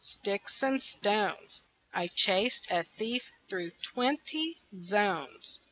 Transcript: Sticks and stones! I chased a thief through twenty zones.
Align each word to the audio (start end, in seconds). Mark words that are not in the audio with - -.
Sticks 0.03 0.63
and 0.63 0.81
stones! 0.81 1.61
I 1.93 2.07
chased 2.07 2.65
a 2.71 2.81
thief 2.81 3.21
through 3.47 3.69
twenty 3.83 4.57
zones. 4.87 5.59